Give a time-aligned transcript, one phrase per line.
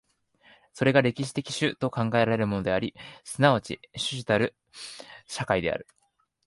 [0.73, 4.55] それが歴史的種と考えられるものであり、即ち種々なる
[5.27, 5.85] 社会である。